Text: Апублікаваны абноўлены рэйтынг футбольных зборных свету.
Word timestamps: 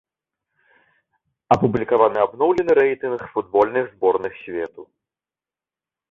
Апублікаваны 1.55 2.19
абноўлены 2.23 2.71
рэйтынг 2.79 3.19
футбольных 3.33 3.85
зборных 3.93 4.33
свету. 4.41 4.81